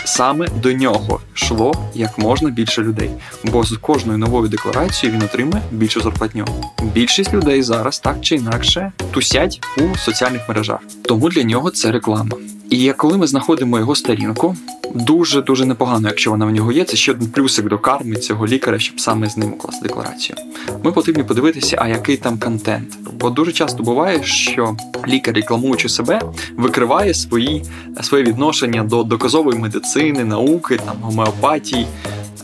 саме 0.04 0.48
до 0.62 0.72
нього 0.72 1.20
йшло 1.36 1.72
як 1.94 2.18
можна 2.18 2.50
більше 2.50 2.82
людей, 2.82 3.10
бо 3.44 3.64
з 3.64 3.76
кожною 3.76 4.18
новою 4.18 4.48
декларацією 4.48 5.18
він 5.18 5.24
отримує 5.24 5.62
більшу 5.70 6.00
зарплатню. 6.00 6.44
Більшість 6.82 7.34
людей 7.34 7.62
зараз 7.62 7.98
так 7.98 8.20
чи 8.20 8.34
інакше 8.34 8.92
тусять 9.10 9.60
у 9.78 9.96
соціальних 9.96 10.48
мережах, 10.48 10.78
тому 11.02 11.28
для 11.28 11.42
нього 11.42 11.70
це 11.70 11.92
реклама. 11.92 12.36
І 12.70 12.92
коли 12.92 13.18
ми 13.18 13.26
знаходимо 13.26 13.78
його 13.78 13.94
сторінку, 13.94 14.56
дуже 14.94 15.42
дуже 15.42 15.64
непогано, 15.64 16.08
якщо 16.08 16.30
вона 16.30 16.46
в 16.46 16.50
нього 16.50 16.72
є. 16.72 16.84
Це 16.84 16.96
ще 16.96 17.12
один 17.12 17.28
плюсик 17.28 17.68
до 17.68 17.78
карми 17.78 18.16
цього 18.16 18.46
лікаря, 18.46 18.78
щоб 18.78 19.00
саме 19.00 19.28
з 19.28 19.36
ним 19.36 19.52
укласти 19.52 19.82
декларацію. 19.82 20.36
Ми 20.82 20.92
потрібні 20.92 21.24
подивитися, 21.24 21.76
а 21.80 21.88
який 21.88 22.16
там 22.16 22.38
контент. 22.38 22.98
Бо 23.20 23.30
дуже 23.30 23.52
часто 23.52 23.82
буває, 23.82 24.22
що 24.22 24.76
лікар, 25.08 25.34
рекламуючи 25.34 25.88
себе, 25.88 26.20
викриває 26.56 27.14
свої 27.14 27.64
своє 28.02 28.24
відношення 28.24 28.84
до 28.84 29.02
доказової 29.02 29.58
медицини, 29.58 30.24
науки, 30.24 30.76
там 30.76 30.96
гомеопатії, 31.00 31.86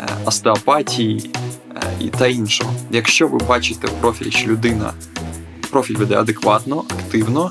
е, 0.00 0.08
остеопатії 0.24 1.30
е, 1.76 1.82
і 2.00 2.08
та 2.08 2.26
іншого. 2.26 2.72
Якщо 2.90 3.28
ви 3.28 3.38
бачите 3.48 3.86
в 3.86 3.90
профілі, 3.90 4.30
що 4.30 4.50
людина 4.50 4.92
профіль 5.70 5.96
веде 5.96 6.16
адекватно, 6.16 6.84
активно 6.90 7.50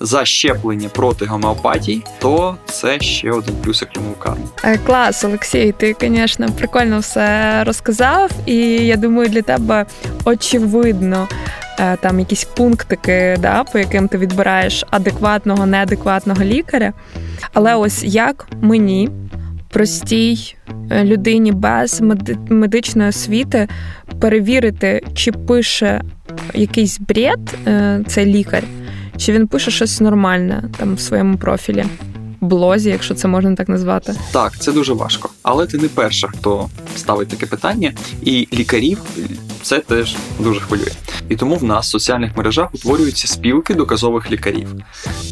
за 0.00 0.24
щеплення 0.24 0.88
проти 0.88 1.26
гомеопатії, 1.26 2.02
то 2.18 2.56
це 2.66 3.00
ще 3.00 3.30
один 3.30 3.54
плюсик 3.64 3.88
карму. 4.18 4.48
Е, 4.64 4.78
клас, 4.78 5.24
Олексій, 5.24 5.72
ти, 5.72 5.96
звісно, 6.00 6.48
прикольно 6.58 6.98
все 6.98 7.64
розказав, 7.64 8.30
і 8.46 8.56
я 8.86 8.96
думаю, 8.96 9.28
для 9.28 9.42
тебе 9.42 9.86
очевидно. 10.24 11.28
Е, 11.80 11.96
там 11.96 12.18
якісь 12.18 12.44
пунктики, 12.44 13.36
да, 13.40 13.64
по 13.64 13.78
яким 13.78 14.08
ти 14.08 14.18
відбираєш 14.18 14.84
адекватного, 14.90 15.66
неадекватного 15.66 16.44
лікаря. 16.44 16.92
Але 17.52 17.74
ось 17.74 18.04
як 18.04 18.48
мені, 18.60 19.08
простій 19.68 20.56
е, 20.90 21.04
людині 21.04 21.52
без 21.52 22.00
медичної 22.48 23.08
освіти, 23.08 23.68
перевірити, 24.20 25.02
чи 25.14 25.32
пише 25.32 26.00
якийсь 26.54 26.98
бред 26.98 27.56
цей 28.06 28.26
лікар, 28.26 28.64
чи 29.20 29.32
він 29.32 29.46
пише 29.46 29.70
щось 29.70 30.00
нормальне 30.00 30.64
там 30.76 30.94
в 30.94 31.00
своєму 31.00 31.38
профілі? 31.38 31.84
Блозі, 32.40 32.90
якщо 32.90 33.14
це 33.14 33.28
можна 33.28 33.54
так 33.54 33.68
назвати, 33.68 34.14
так 34.32 34.58
це 34.58 34.72
дуже 34.72 34.92
важко, 34.92 35.30
але 35.42 35.66
ти 35.66 35.78
не 35.78 35.88
перша, 35.88 36.28
хто 36.28 36.68
ставить 36.96 37.28
таке 37.28 37.46
питання, 37.46 37.92
і 38.22 38.48
лікарів 38.52 38.98
це 39.62 39.78
теж 39.78 40.16
дуже 40.38 40.60
хвилює. 40.60 40.90
І 41.28 41.36
тому 41.36 41.56
в 41.56 41.64
нас 41.64 41.86
в 41.88 41.90
соціальних 41.90 42.36
мережах 42.36 42.74
утворюються 42.74 43.28
спілки 43.28 43.74
доказових 43.74 44.30
лікарів. 44.30 44.74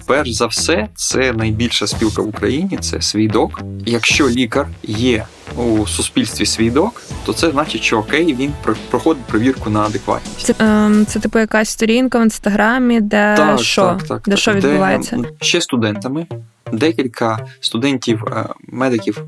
Перш 0.06 0.30
за 0.30 0.46
все, 0.46 0.88
це 0.94 1.32
найбільша 1.32 1.86
спілка 1.86 2.22
в 2.22 2.28
Україні 2.28 2.78
це 2.80 3.02
свідок. 3.02 3.62
Якщо 3.86 4.28
лікар 4.28 4.68
є 4.82 5.24
у 5.56 5.86
суспільстві 5.86 6.46
свідок, 6.46 7.02
то 7.26 7.32
це 7.32 7.50
значить, 7.50 7.82
що 7.82 7.98
окей, 7.98 8.34
він 8.34 8.52
проходить 8.90 9.22
перевірку 9.24 9.70
на 9.70 9.80
адекватність. 9.80 10.46
Це, 10.46 10.54
ем, 10.58 11.06
це 11.06 11.20
типу 11.20 11.38
якась 11.38 11.68
сторінка 11.68 12.18
в 12.18 12.22
інстаграмі, 12.22 13.00
де 13.00 13.34
так, 13.36 13.60
що 13.60 13.82
так, 13.82 14.02
так, 14.02 14.22
де 14.26 14.36
що 14.36 14.52
відбувається 14.52 15.16
де 15.16 15.28
ще 15.40 15.60
студентами. 15.60 16.26
Декілька 16.72 17.46
студентів 17.60 18.24
е, 18.24 18.44
медиків 18.68 19.24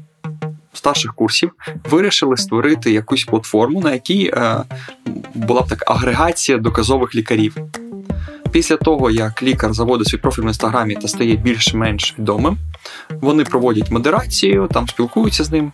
старших 0.73 1.15
курсів 1.15 1.50
вирішили 1.91 2.37
створити 2.37 2.93
якусь 2.93 3.25
платформу, 3.25 3.81
на 3.81 3.93
якій 3.93 4.33
е, 4.35 4.57
була 5.35 5.62
б 5.62 5.69
така 5.69 5.93
агрегація 5.93 6.59
доказових 6.59 7.15
лікарів. 7.15 7.57
Після 8.53 8.77
того, 8.77 9.11
як 9.11 9.43
лікар 9.43 9.75
заводить 9.75 10.09
свій 10.09 10.19
профіль 10.19 10.43
в 10.43 10.47
інстаграмі 10.47 10.95
та 10.95 11.09
стає 11.09 11.37
більш-менш 11.37 12.15
відомим, 12.19 12.59
вони 13.11 13.45
проводять 13.45 13.91
модерацію, 13.91 14.69
там 14.73 14.89
спілкуються 14.89 15.45
з 15.45 15.50
ним 15.50 15.73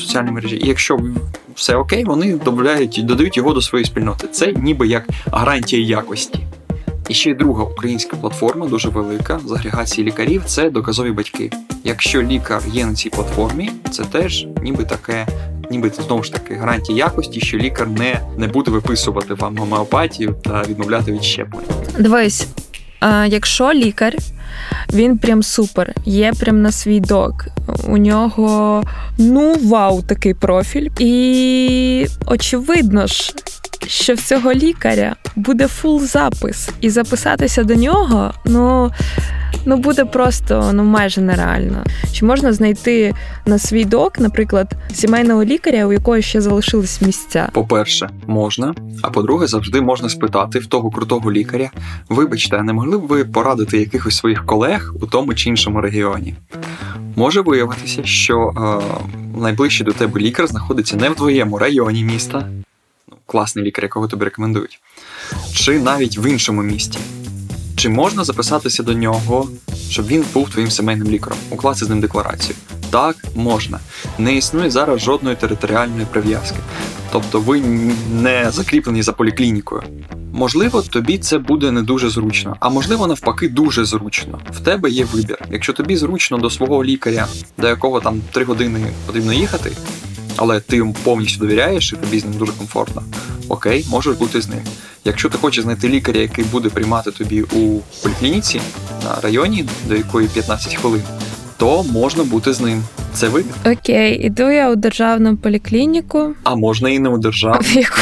в 0.00 0.02
соціальній 0.06 0.30
мережі. 0.30 0.56
І 0.56 0.68
якщо 0.68 1.00
все 1.54 1.76
окей, 1.76 2.04
вони 2.04 2.32
додають, 2.32 3.00
додають 3.04 3.36
його 3.36 3.52
до 3.52 3.62
своєї 3.62 3.86
спільноти. 3.86 4.28
Це 4.32 4.52
ніби 4.52 4.88
як 4.88 5.08
гарантія 5.32 5.86
якості. 5.86 6.38
І 7.08 7.14
ще 7.14 7.34
друга 7.34 7.64
українська 7.64 8.16
платформа, 8.16 8.66
дуже 8.66 8.88
велика 8.88 9.40
з 9.46 9.52
агрегації 9.52 10.06
лікарів 10.06 10.42
це 10.46 10.70
доказові 10.70 11.10
батьки. 11.10 11.50
Якщо 11.84 12.22
лікар 12.22 12.62
є 12.72 12.86
на 12.86 12.94
цій 12.94 13.10
платформі, 13.10 13.70
це 13.90 14.04
теж 14.04 14.46
ніби 14.62 14.84
таке, 14.84 15.26
ніби 15.70 15.90
знову 16.06 16.22
ж 16.22 16.32
таки 16.32 16.54
гарантія 16.54 16.98
якості, 16.98 17.40
що 17.40 17.56
лікар 17.56 17.88
не 17.88 18.20
не 18.36 18.46
буде 18.46 18.70
виписувати 18.70 19.34
вам 19.34 19.56
гомеопатію 19.56 20.36
та 20.44 20.62
відмовляти 20.62 21.12
від 21.12 21.24
щеплень. 21.24 21.64
Дивись, 21.98 22.46
а 23.00 23.26
якщо 23.26 23.72
лікар. 23.72 24.16
Він 24.92 25.18
прям 25.18 25.42
супер, 25.42 25.94
є 26.04 26.32
прям 26.40 26.62
на 26.62 26.72
свій 26.72 27.00
док. 27.00 27.46
У 27.88 27.96
нього 27.96 28.82
ну 29.18 29.54
вау, 29.64 30.02
такий 30.02 30.34
профіль. 30.34 30.88
І 30.98 32.06
очевидно 32.26 33.06
ж, 33.06 33.34
що 33.86 34.14
в 34.14 34.20
цього 34.20 34.52
лікаря 34.52 35.16
буде 35.36 35.68
full 35.68 36.00
запис, 36.00 36.70
і 36.80 36.90
записатися 36.90 37.64
до 37.64 37.74
нього, 37.74 38.34
ну. 38.44 38.90
Ну, 39.64 39.76
буде 39.76 40.04
просто 40.04 40.70
ну 40.72 40.84
майже 40.84 41.20
нереально. 41.20 41.84
Чи 42.12 42.24
можна 42.24 42.52
знайти 42.52 43.14
на 43.46 43.58
свій 43.58 43.84
док, 43.84 44.18
наприклад, 44.18 44.74
сімейного 44.92 45.44
лікаря, 45.44 45.86
у 45.86 45.92
якого 45.92 46.20
ще 46.20 46.40
залишились 46.40 47.02
місця? 47.02 47.48
По-перше, 47.52 48.10
можна. 48.26 48.74
А 49.02 49.10
по-друге, 49.10 49.46
завжди 49.46 49.80
можна 49.80 50.08
спитати 50.08 50.58
в 50.58 50.66
того 50.66 50.90
крутого 50.90 51.32
лікаря: 51.32 51.70
вибачте, 52.08 52.56
а 52.56 52.62
не 52.62 52.72
могли 52.72 52.98
б 52.98 53.06
ви 53.06 53.24
порадити 53.24 53.78
якихось 53.78 54.16
своїх 54.16 54.46
колег 54.46 54.94
у 55.00 55.06
тому 55.06 55.34
чи 55.34 55.48
іншому 55.48 55.80
регіоні? 55.80 56.34
Може 57.16 57.40
виявитися, 57.40 58.04
що 58.04 58.52
е, 58.56 59.40
найближчий 59.40 59.86
до 59.86 59.92
тебе 59.92 60.20
лікар 60.20 60.46
знаходиться 60.46 60.96
не 60.96 61.10
в 61.10 61.14
твоєму 61.14 61.58
районі 61.58 62.04
міста, 62.04 62.48
класний 63.30 63.64
лікар, 63.64 63.84
якого 63.84 64.08
тобі 64.08 64.24
рекомендують, 64.24 64.80
чи 65.54 65.78
навіть 65.78 66.18
в 66.18 66.24
іншому 66.30 66.62
місті. 66.62 66.98
Чи 67.76 67.88
можна 67.88 68.24
записатися 68.24 68.82
до 68.82 68.94
нього, 68.94 69.48
щоб 69.90 70.06
він 70.06 70.24
був 70.34 70.50
твоїм 70.50 70.70
сімейним 70.70 71.10
лікарем, 71.10 71.38
укласти 71.50 71.84
з 71.84 71.88
ним 71.88 72.00
декларацію? 72.00 72.56
Так, 72.90 73.16
можна. 73.34 73.78
Не 74.18 74.34
існує 74.36 74.70
зараз 74.70 75.00
жодної 75.00 75.36
територіальної 75.36 76.06
прив'язки. 76.10 76.56
Тобто 77.12 77.40
ви 77.40 77.60
не 78.22 78.50
закріплені 78.50 79.02
за 79.02 79.12
поліклінікою. 79.12 79.82
Можливо, 80.32 80.82
тобі 80.82 81.18
це 81.18 81.38
буде 81.38 81.70
не 81.70 81.82
дуже 81.82 82.10
зручно, 82.10 82.56
а 82.60 82.68
можливо, 82.68 83.06
навпаки, 83.06 83.48
дуже 83.48 83.84
зручно. 83.84 84.40
В 84.50 84.60
тебе 84.60 84.90
є 84.90 85.04
вибір. 85.04 85.38
Якщо 85.50 85.72
тобі 85.72 85.96
зручно 85.96 86.38
до 86.38 86.50
свого 86.50 86.84
лікаря, 86.84 87.26
до 87.58 87.68
якого 87.68 88.00
там 88.00 88.20
3 88.32 88.44
години 88.44 88.92
потрібно 89.06 89.32
їхати, 89.32 89.72
але 90.40 90.60
ти 90.60 90.76
йому 90.76 90.96
повністю 91.04 91.40
довіряєш 91.40 91.92
і 91.92 91.96
тобі 91.96 92.20
з 92.20 92.24
ним 92.24 92.34
дуже 92.34 92.52
комфортно. 92.52 93.02
Окей, 93.48 93.86
можеш 93.90 94.16
бути 94.16 94.40
з 94.40 94.48
ним. 94.48 94.60
Якщо 95.04 95.28
ти 95.28 95.38
хочеш 95.38 95.64
знайти 95.64 95.88
лікаря, 95.88 96.20
який 96.20 96.44
буде 96.44 96.68
приймати 96.68 97.10
тобі 97.10 97.42
у 97.42 97.80
поліклініці 98.02 98.60
на 99.04 99.20
районі, 99.20 99.64
до 99.88 99.96
якої 99.96 100.28
15 100.28 100.74
хвилин, 100.74 101.02
то 101.56 101.82
можна 101.82 102.24
бути 102.24 102.52
з 102.52 102.60
ним. 102.60 102.82
Це 103.12 103.28
вибір. 103.28 103.52
Окей, 103.66 104.26
іду 104.26 104.50
я 104.50 104.70
у 104.70 104.76
державну 104.76 105.36
поліклініку. 105.36 106.34
А 106.44 106.54
можна 106.54 106.90
і 106.90 106.98
не 106.98 107.08
у 107.08 107.18
державну. 107.18 107.60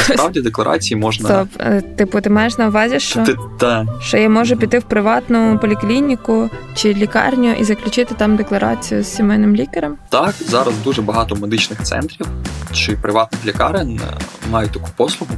Насправді 0.09 0.41
декларації 0.41 0.99
можна. 0.99 1.29
Стоп, 1.29 1.47
е, 1.59 1.81
типу, 1.81 2.21
ти 2.21 2.29
маєш 2.29 2.57
на 2.57 2.67
увазі, 2.67 2.99
що 2.99 3.23
ти, 3.23 3.35
та. 3.59 3.87
що 4.01 4.17
я 4.17 4.29
можу 4.29 4.57
піти 4.57 4.79
в 4.79 4.83
приватну 4.83 5.59
поліклініку 5.61 6.49
чи 6.75 6.93
лікарню 6.93 7.51
і 7.51 7.63
заключити 7.63 8.15
там 8.17 8.35
декларацію 8.35 9.03
з 9.03 9.15
сімейним 9.15 9.55
лікарем? 9.55 9.95
Так, 10.09 10.35
зараз 10.47 10.73
дуже 10.83 11.01
багато 11.01 11.35
медичних 11.35 11.83
центрів 11.83 12.27
чи 12.73 12.93
приватних 12.93 13.45
лікарень 13.45 14.01
е, 14.09 14.17
мають 14.51 14.71
таку 14.71 14.89
послугу. 14.95 15.33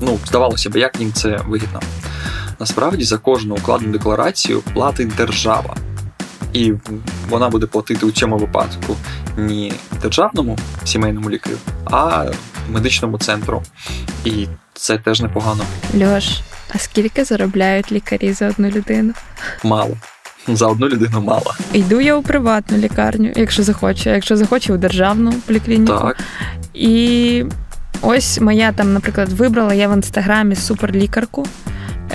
Ну, 0.00 0.18
здавалося 0.26 0.70
б, 0.70 0.76
як 0.76 1.00
їм 1.00 1.12
це 1.12 1.40
вигідно. 1.46 1.80
Насправді 2.60 3.04
за 3.04 3.18
кожну 3.18 3.54
укладену 3.54 3.92
декларацію 3.92 4.62
платить 4.74 5.14
держава 5.16 5.76
і 6.52 6.72
вона 7.28 7.48
буде 7.48 7.66
платити 7.66 8.06
у 8.06 8.10
цьому 8.10 8.36
випадку 8.36 8.96
не 9.36 9.72
державному 10.02 10.58
сімейному 10.84 11.30
лікарю, 11.30 11.56
а 11.84 12.26
медичному 12.70 13.18
центру. 13.18 13.62
І 14.24 14.46
це 14.74 14.98
теж 14.98 15.20
непогано. 15.20 15.64
Льош, 16.00 16.40
а 16.74 16.78
скільки 16.78 17.24
заробляють 17.24 17.92
лікарі 17.92 18.32
за 18.32 18.48
одну 18.48 18.68
людину? 18.68 19.12
Мало. 19.64 19.96
За 20.48 20.66
одну 20.66 20.88
людину 20.88 21.20
мало. 21.20 21.54
Йду 21.72 22.00
я 22.00 22.16
у 22.16 22.22
приватну 22.22 22.78
лікарню, 22.78 23.32
якщо 23.36 23.62
захочу, 23.62 24.10
якщо 24.10 24.36
захочу 24.36 24.74
у 24.74 24.76
державну 24.76 25.32
поліклініку. 25.32 25.92
Так. 25.92 26.16
І 26.74 27.44
ось 28.00 28.40
моя 28.40 28.72
там, 28.72 28.92
наприклад, 28.92 29.28
вибрала 29.28 29.74
я 29.74 29.88
в 29.88 29.92
інстаграмі 29.92 30.56
суперлікарку, 30.56 31.46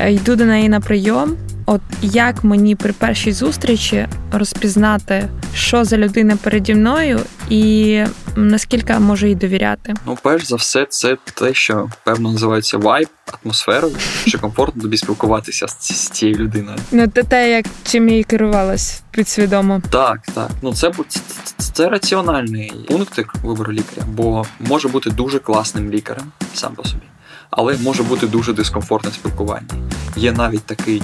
е, 0.01 0.13
йду 0.13 0.35
до 0.35 0.45
неї 0.45 0.69
на 0.69 0.79
прийом. 0.79 1.37
От 1.65 1.81
як 2.01 2.43
мені 2.43 2.75
при 2.75 2.93
першій 2.93 3.31
зустрічі 3.31 4.07
розпізнати, 4.31 5.29
що 5.53 5.85
за 5.85 5.97
людина 5.97 6.37
переді 6.43 6.75
мною, 6.75 7.19
і 7.49 8.03
наскільки 8.35 8.93
я 8.93 8.99
можу 8.99 9.27
їй 9.27 9.35
довіряти? 9.35 9.93
Ну, 10.05 10.17
перш 10.21 10.45
за 10.47 10.55
все, 10.55 10.85
це 10.89 11.17
те, 11.33 11.53
що 11.53 11.89
певно 12.03 12.31
називається 12.31 12.77
вайб, 12.77 13.07
атмосферою, 13.43 13.95
чи 14.27 14.37
комфортно 14.37 14.81
тобі 14.81 14.97
спілкуватися 14.97 15.67
з, 15.67 15.93
з 15.93 16.09
цією 16.09 16.37
людиною. 16.37 16.77
Ну, 16.91 17.07
те, 17.07 17.23
те, 17.23 17.51
як 17.51 17.65
чим 17.83 18.09
я 18.09 18.23
керувалась 18.23 19.03
підсвідомо. 19.11 19.81
Так, 19.89 20.21
так. 20.33 20.49
Ну 20.61 20.73
це 20.73 20.91
це, 21.07 21.19
це, 21.57 21.71
це 21.73 21.89
раціональний 21.89 22.73
пункт 22.87 23.19
вибору 23.43 23.73
лікаря, 23.73 24.07
бо 24.07 24.45
може 24.59 24.87
бути 24.87 25.09
дуже 25.09 25.39
класним 25.39 25.91
лікарем 25.91 26.31
сам 26.53 26.75
по 26.75 26.83
собі. 26.83 27.03
Але 27.51 27.77
може 27.77 28.03
бути 28.03 28.27
дуже 28.27 28.53
дискомфортне 28.53 29.11
спілкування. 29.11 29.67
Є 30.15 30.31
навіть 30.31 30.63
такий 30.63 31.01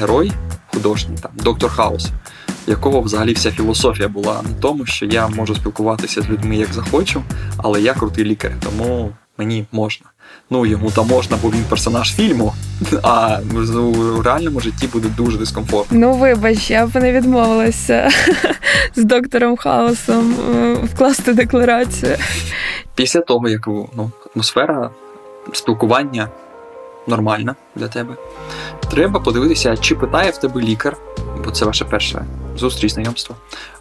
герой 0.00 0.32
художній, 0.74 1.16
там 1.22 1.30
доктор 1.34 1.70
Хаус, 1.70 2.08
якого 2.66 3.00
взагалі 3.00 3.32
вся 3.32 3.50
філософія 3.50 4.08
була 4.08 4.42
на 4.42 4.60
тому, 4.60 4.86
що 4.86 5.06
я 5.06 5.28
можу 5.28 5.54
спілкуватися 5.54 6.22
з 6.22 6.28
людьми 6.28 6.56
як 6.56 6.72
захочу, 6.72 7.22
але 7.56 7.80
я 7.80 7.94
крутий 7.94 8.24
лікар, 8.24 8.52
тому 8.60 9.12
мені 9.38 9.66
можна. 9.72 10.06
Ну 10.50 10.66
йому 10.66 10.90
там 10.90 11.06
можна, 11.06 11.38
бо 11.42 11.48
він 11.50 11.64
персонаж 11.68 12.14
фільму, 12.14 12.54
а 13.02 13.38
у 13.76 14.22
реальному 14.22 14.60
житті 14.60 14.86
буде 14.86 15.08
дуже 15.08 15.38
дискомфортно. 15.38 15.98
Ну 15.98 16.12
вибач, 16.12 16.70
я 16.70 16.86
б 16.86 16.96
не 17.00 17.12
відмовилася 17.12 18.10
з 18.96 19.04
доктором 19.04 19.56
Хаусом 19.56 20.34
е, 20.54 20.74
вкласти 20.74 21.32
декларацію. 21.32 22.16
Після 22.94 23.20
того, 23.20 23.48
як 23.48 23.66
ну, 23.66 24.10
атмосфера 24.34 24.90
спілкування 25.52 26.28
нормальна 27.06 27.54
для 27.76 27.88
тебе 27.88 28.16
треба 28.94 29.20
подивитися, 29.20 29.76
чи 29.76 29.94
питає 29.94 30.30
в 30.30 30.36
тебе 30.36 30.60
лікар, 30.60 30.96
бо 31.44 31.50
це 31.50 31.64
ваше 31.64 31.84
перше 31.84 32.24
зустріч, 32.56 32.92
знайомство. 32.92 33.36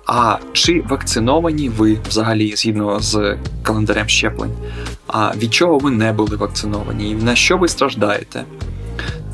А 0.05 0.37
чи 0.53 0.83
вакциновані 0.89 1.69
ви 1.69 1.97
взагалі 2.09 2.55
згідно 2.55 2.99
з 2.99 3.37
календарем 3.63 4.07
щеплень? 4.07 4.51
А 5.07 5.31
від 5.35 5.53
чого 5.53 5.77
ви 5.77 5.91
не 5.91 6.13
були 6.13 6.37
вакциновані? 6.37 7.11
І 7.11 7.15
на 7.15 7.35
що 7.35 7.57
ви 7.57 7.67
страждаєте? 7.67 8.43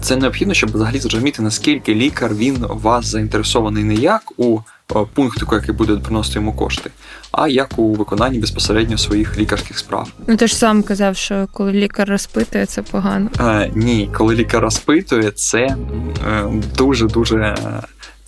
Це 0.01 0.15
необхідно, 0.15 0.53
щоб 0.53 0.71
взагалі 0.73 0.99
зрозуміти, 0.99 1.41
наскільки 1.41 1.95
лікар 1.95 2.33
він 2.35 2.65
вас 2.69 3.05
заінтересований 3.05 3.83
не 3.83 3.95
як 3.95 4.21
у 4.37 4.59
пунктику, 5.13 5.55
який 5.55 5.75
буде 5.75 5.95
приносити 5.95 6.39
йому 6.39 6.53
кошти, 6.53 6.89
а 7.31 7.47
як 7.47 7.79
у 7.79 7.93
виконанні 7.93 8.39
безпосередньо 8.39 8.97
своїх 8.97 9.37
лікарських 9.37 9.77
справ. 9.79 10.07
Ну 10.27 10.37
ти 10.37 10.47
ж 10.47 10.55
сам 10.55 10.83
казав, 10.83 11.15
що 11.15 11.47
коли 11.53 11.71
лікар 11.71 12.09
розпитує, 12.09 12.65
це 12.65 12.81
погано. 12.81 13.29
Е, 13.39 13.71
Ні, 13.75 14.09
коли 14.13 14.35
лікар 14.35 14.61
розпитує, 14.61 15.31
це 15.31 15.75
дуже 16.77 17.07
дуже 17.07 17.55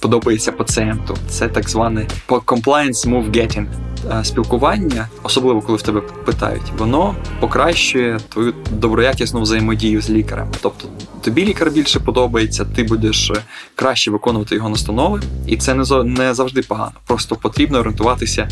подобається 0.01 0.51
пацієнту. 0.51 1.17
Це 1.27 1.48
так 1.48 1.70
зване 1.70 2.08
compliance 2.27 3.10
move 3.10 3.31
getting. 3.31 3.65
Е, 4.10 4.24
спілкування, 4.24 5.08
особливо 5.24 5.62
коли 5.62 5.77
в 5.77 5.81
тебе 5.81 6.01
питають, 6.25 6.72
воно 6.77 7.15
покращує 7.39 8.20
твою 8.29 8.53
доброякісну 8.72 9.41
взаємодію 9.41 10.01
з 10.01 10.10
лікарем. 10.10 10.48
Тобто 10.62 10.88
тобі 11.22 11.46
лікар 11.46 11.72
більше 11.72 12.00
подобається, 12.00 12.65
ти 12.65 12.84
будеш 12.84 13.29
е, 13.29 13.34
краще 13.75 14.12
виконувати 14.12 14.55
його 14.55 14.70
настанови, 14.70 15.22
і 15.48 15.58
це 15.58 15.74
не 16.03 16.34
завжди 16.34 16.62
погано. 16.62 16.91
Просто 17.08 17.36
потрібно 17.36 17.79
орієнтуватися 17.79 18.48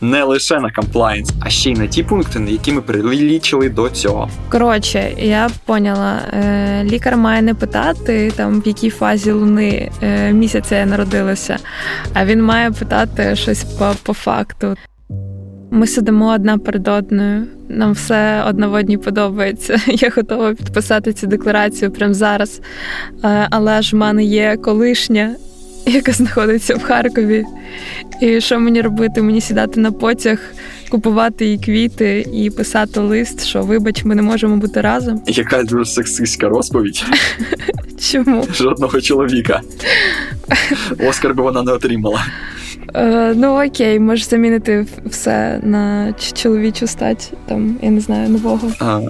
не 0.00 0.24
лише 0.24 0.60
на 0.60 0.70
комплаєнс, 0.70 1.32
а 1.40 1.48
ще 1.48 1.70
й 1.70 1.74
на 1.74 1.86
ті 1.86 2.02
пункти, 2.02 2.44
які 2.48 2.72
ми 2.72 2.80
прилічили 2.80 3.68
до 3.68 3.90
цього. 3.90 4.30
Коротше, 4.48 5.12
я 5.18 5.50
поняла, 5.64 6.18
е, 6.32 6.84
лікар 6.84 7.16
має 7.16 7.42
не 7.42 7.54
питати 7.54 8.32
там 8.36 8.60
в 8.60 8.66
якій 8.66 8.90
фазі 8.90 9.32
луни 9.32 9.90
місяця 10.32 10.81
я 10.82 10.86
народилася, 10.88 11.58
а 12.14 12.24
він 12.24 12.42
має 12.42 12.70
питати 12.70 13.36
щось 13.36 13.64
по, 13.64 13.94
по 14.02 14.12
факту. 14.12 14.76
Ми 15.70 15.86
сидимо 15.86 16.34
одна 16.34 16.58
перед 16.58 16.88
одною. 16.88 17.46
Нам 17.68 17.92
все 17.92 18.42
одноводні 18.48 18.98
подобається. 18.98 19.80
Я 19.86 20.12
готова 20.16 20.54
підписати 20.54 21.12
цю 21.12 21.26
декларацію 21.26 21.90
прямо 21.90 22.14
зараз. 22.14 22.60
Е, 23.24 23.48
але 23.50 23.82
ж 23.82 23.96
в 23.96 23.98
мене 23.98 24.24
є 24.24 24.56
колишня, 24.56 25.34
яка 25.86 26.12
знаходиться 26.12 26.74
в 26.74 26.82
Харкові. 26.82 27.44
І 28.20 28.40
що 28.40 28.60
мені 28.60 28.80
робити? 28.80 29.22
Мені 29.22 29.40
сідати 29.40 29.80
на 29.80 29.92
потяг, 29.92 30.38
купувати 30.90 31.46
їй 31.46 31.58
квіти 31.58 32.26
і 32.32 32.50
писати 32.50 33.00
лист, 33.00 33.44
що 33.44 33.62
вибач, 33.62 34.04
ми 34.04 34.14
не 34.14 34.22
можемо 34.22 34.56
бути 34.56 34.80
разом. 34.80 35.22
Яка 35.26 35.62
дуже 35.62 35.84
сексистська 35.84 36.48
розповідь. 36.48 37.04
Чому? 38.10 38.46
Жодного 38.52 39.00
чоловіка. 39.00 39.60
Оскар 41.08 41.34
би 41.34 41.42
вона 41.42 41.62
не 41.62 41.72
отримала. 41.72 42.24
Е, 42.94 43.34
Ну 43.36 43.66
окей, 43.66 43.98
можеш 44.00 44.28
замінити 44.28 44.86
все 45.06 45.60
на 45.62 46.12
чоловічу 46.34 46.86
стать, 46.86 47.32
там, 47.46 47.76
я 47.82 47.90
не 47.90 48.00
знаю, 48.00 48.28
нового. 48.28 48.68
А, 48.80 49.00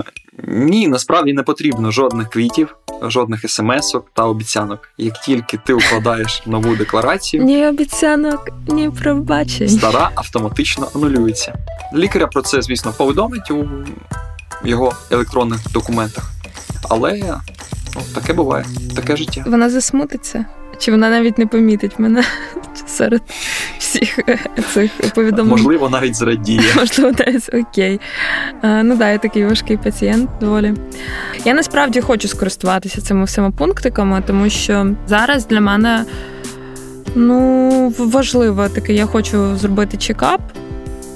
Ні, 0.48 0.88
насправді 0.88 1.32
не 1.32 1.42
потрібно 1.42 1.90
жодних 1.90 2.30
квітів, 2.30 2.76
жодних 3.02 3.50
смс-ок 3.50 4.04
та 4.14 4.24
обіцянок. 4.24 4.88
Як 4.98 5.20
тільки 5.20 5.58
ти 5.66 5.74
укладаєш 5.74 6.42
нову 6.46 6.76
декларацію, 6.76 7.44
ні 7.44 7.66
обіцянок, 7.66 8.48
ні 8.68 8.90
пробачень. 8.90 9.68
стара 9.68 10.10
автоматично 10.14 10.88
анулюється. 10.94 11.54
Лікаря 11.94 12.26
про 12.26 12.42
це, 12.42 12.62
звісно, 12.62 12.92
повідомить 12.96 13.50
у 13.50 13.64
його 14.64 14.92
електронних 15.10 15.58
документах. 15.72 16.30
Але 16.90 17.22
ну, 17.96 18.02
таке 18.14 18.32
буває, 18.32 18.64
таке 18.96 19.16
життя. 19.16 19.44
Вона 19.46 19.70
засмутиться. 19.70 20.44
Чи 20.82 20.90
вона 20.90 21.10
навіть 21.10 21.38
не 21.38 21.46
помітить 21.46 21.98
мене 21.98 22.24
серед 22.86 23.22
всіх 23.78 24.18
е, 24.18 24.38
цих 24.74 24.90
повідомлень? 25.14 25.48
Можливо, 25.48 25.88
навіть 25.88 26.14
зрадіє. 26.14 26.62
Можливо, 26.76 27.12
навіть 27.26 27.54
окей. 27.54 28.00
Ну 28.62 28.96
да, 28.96 29.10
я 29.10 29.18
такий 29.18 29.46
важкий 29.46 29.76
пацієнт 29.76 30.30
доволі. 30.40 30.74
Я 31.44 31.54
насправді 31.54 32.00
хочу 32.00 32.28
скористуватися 32.28 33.00
цими 33.00 33.24
всіма 33.24 33.50
пунктиками, 33.50 34.22
тому 34.26 34.50
що 34.50 34.94
зараз 35.06 35.46
для 35.46 35.60
мене 35.60 36.04
ну, 37.14 37.94
важливо 37.98 38.68
таке, 38.68 38.92
я 38.92 39.06
хочу 39.06 39.56
зробити 39.56 39.96
чекап. 39.96 40.40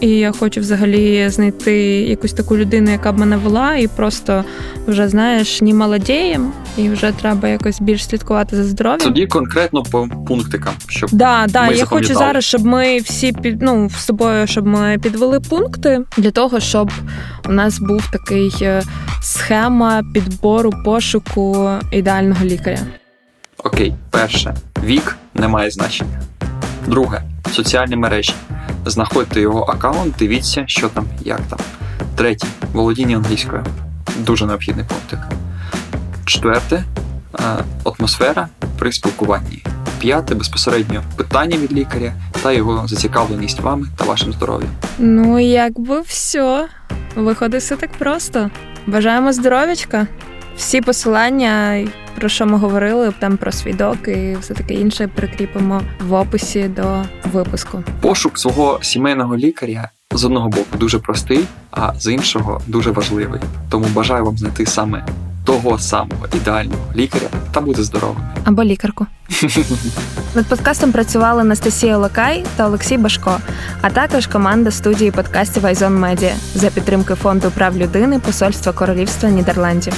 І 0.00 0.08
я 0.08 0.32
хочу 0.32 0.60
взагалі 0.60 1.28
знайти 1.28 1.74
якусь 2.00 2.32
таку 2.32 2.56
людину, 2.56 2.90
яка 2.90 3.12
б 3.12 3.18
мене 3.18 3.36
вела, 3.36 3.74
і 3.76 3.88
просто 3.88 4.44
вже 4.86 5.08
знаєш, 5.08 5.62
ні 5.62 5.74
молодієм, 5.74 6.52
і 6.76 6.88
вже 6.88 7.12
треба 7.12 7.48
якось 7.48 7.80
більш 7.80 8.04
слідкувати 8.04 8.56
за 8.56 8.64
здоров'ям. 8.64 9.00
Тоді 9.00 9.26
конкретно 9.26 9.82
по 9.82 10.08
пунктикам. 10.26 10.74
Щоб 10.88 11.10
да, 11.12 11.46
да, 11.48 11.66
ми 11.66 11.74
я 11.74 11.84
хочу 11.84 12.14
зараз, 12.14 12.44
щоб 12.44 12.66
ми 12.66 12.98
всі 12.98 13.32
під 13.32 13.62
ну 13.62 13.90
з 13.90 14.04
собою, 14.04 14.46
щоб 14.46 14.66
ми 14.66 14.98
підвели 15.02 15.40
пункти 15.40 16.00
для 16.16 16.30
того, 16.30 16.60
щоб 16.60 16.90
у 17.48 17.52
нас 17.52 17.78
був 17.78 18.10
такий 18.10 18.52
е, 18.62 18.82
схема 19.22 20.02
підбору 20.14 20.72
пошуку 20.84 21.70
ідеального 21.92 22.44
лікаря. 22.44 22.78
Окей, 23.64 23.94
перше, 24.10 24.54
вік 24.84 25.16
не 25.34 25.48
має 25.48 25.70
значення. 25.70 26.20
Друге 26.86 27.22
соціальні 27.52 27.96
мережі. 27.96 28.34
Знаходьте 28.86 29.40
його 29.40 29.62
аккаунт, 29.62 30.14
дивіться, 30.18 30.64
що 30.66 30.88
там, 30.88 31.06
як 31.24 31.40
там. 31.40 31.58
Третє 32.16 32.46
володіння 32.72 33.16
англійською. 33.16 33.64
Дуже 34.18 34.46
необхідний 34.46 34.84
пунктик. 34.88 35.18
Четверте 36.24 36.84
е, 37.40 37.42
атмосфера 37.84 38.48
при 38.78 38.92
спілкуванні. 38.92 39.62
П'яте 39.98 40.34
безпосередньо 40.34 41.02
питання 41.16 41.56
від 41.56 41.72
лікаря 41.72 42.12
та 42.42 42.52
його 42.52 42.88
зацікавленість 42.88 43.60
вами 43.60 43.86
та 43.96 44.04
вашим 44.04 44.32
здоров'ям. 44.32 44.70
Ну, 44.98 45.38
якби 45.38 46.00
все. 46.00 46.68
Виходить 47.16 47.62
все 47.62 47.76
так 47.76 47.90
просто. 47.92 48.50
Бажаємо 48.86 49.32
здоров'ячка. 49.32 50.06
Всі 50.56 50.80
посилання, 50.80 51.84
про 52.18 52.28
що 52.28 52.46
ми 52.46 52.58
говорили, 52.58 53.12
там 53.18 53.36
про 53.36 53.52
свідок 53.52 54.08
і 54.08 54.36
все 54.40 54.54
таке 54.54 54.74
інше 54.74 55.08
прикріпимо 55.14 55.82
в 56.08 56.12
описі 56.12 56.68
до 56.68 57.02
випуску. 57.32 57.82
Пошук 58.00 58.38
свого 58.38 58.78
сімейного 58.82 59.36
лікаря 59.36 59.90
з 60.14 60.24
одного 60.24 60.48
боку 60.48 60.76
дуже 60.78 60.98
простий, 60.98 61.44
а 61.70 61.94
з 61.94 62.12
іншого 62.12 62.60
дуже 62.66 62.90
важливий. 62.90 63.40
Тому 63.70 63.86
бажаю 63.94 64.24
вам 64.24 64.38
знайти 64.38 64.66
саме 64.66 65.06
того 65.44 65.78
самого 65.78 66.26
ідеального 66.34 66.92
лікаря 66.96 67.28
та 67.52 67.60
бути 67.60 67.82
здоровим. 67.82 68.22
Або 68.44 68.64
лікарку. 68.64 69.06
Над 70.34 70.46
подкастом 70.46 70.92
працювали 70.92 71.40
Анастасія 71.40 71.98
Локай 71.98 72.44
та 72.56 72.66
Олексій 72.66 72.98
Башко, 72.98 73.36
а 73.80 73.90
також 73.90 74.26
команда 74.26 74.70
студії 74.70 75.10
подкастів 75.10 75.66
Айзон 75.66 75.98
Медіа 75.98 76.34
за 76.54 76.70
підтримки 76.70 77.14
фонду 77.14 77.50
прав 77.54 77.76
людини 77.76 78.18
Посольства 78.18 78.72
Королівства 78.72 79.30
Нідерландів. 79.30 79.94